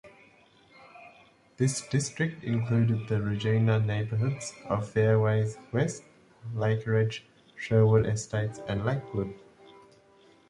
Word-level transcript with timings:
This 1.57 1.81
district 1.87 2.43
included 2.43 3.07
the 3.07 3.21
Regina 3.21 3.77
neighbourhoods 3.79 4.51
of 4.67 4.89
Fairways 4.89 5.59
West, 5.71 6.01
Lakeridge, 6.55 7.21
Sherwood 7.55 8.07
Estates 8.07 8.57
and 8.67 8.83
Lakewood. 8.83 9.35